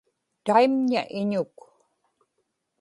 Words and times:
taimña 0.45 1.01
iñuk 1.19 1.55